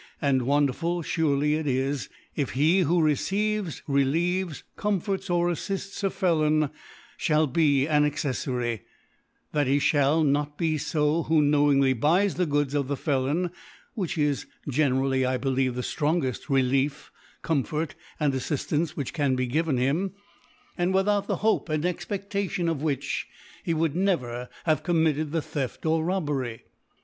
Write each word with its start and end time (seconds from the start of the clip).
and 0.19 0.47
wonderful 0.47 1.03
furely 1.03 1.53
it 1.59 1.67
is, 1.67 2.09
if 2.35 2.53
he 2.53 2.79
who 2.79 3.03
receives, 3.03 3.83
relieves, 3.85 4.63
comforts, 4.75 5.29
or 5.29 5.47
aflifts 5.47 6.03
a 6.03 6.09
Felon, 6.09 6.71
fhall 7.19 7.53
be 7.53 7.85
an 7.85 8.03
Acceffary, 8.03 8.79
that 9.51 9.67
he 9.67 9.77
ftiall 9.77 10.25
not 10.25 10.57
be 10.57 10.75
fo, 10.79 11.21
who 11.25 11.39
knowingly 11.39 11.93
buys 11.93 12.33
the 12.33 12.47
Goods 12.47 12.73
of 12.73 12.87
the 12.87 12.97
Felon; 12.97 13.51
which 13.93 14.17
is 14.17 14.47
generally, 14.67 15.23
I 15.23 15.37
believe, 15.37 15.75
the 15.75 15.81
ftrongcft 15.81 16.49
Relief, 16.49 17.11
Comfort 17.43 17.93
and 18.19 18.33
Affiftance 18.33 18.95
which 18.97 19.13
can 19.13 19.35
be 19.35 19.45
given 19.45 19.77
him, 19.77 20.13
and 20.79 20.95
without 20.95 21.27
the 21.27 21.41
Hope 21.45 21.69
andExpedlation 21.69 22.67
of 22.67 22.81
which, 22.81 23.27
he 23.63 23.75
would 23.75 23.95
never 23.95 24.49
have 24.63 24.81
committed 24.81 25.31
the 25.31 25.43
Theft 25.43 25.85
or 25.85 26.03
Robbery. 26.03 26.63